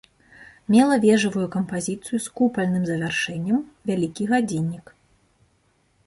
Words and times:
Мела 0.75 0.95
вежавую 1.01 1.43
кампазіцыю 1.55 2.17
з 2.27 2.33
купальным 2.39 2.83
завяршэннем, 2.91 3.59
вялікі 3.89 4.23
гадзіннік. 4.31 4.85